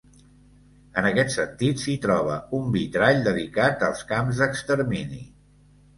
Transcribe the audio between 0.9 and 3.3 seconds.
En aquest sentit, s'hi troba un vitrall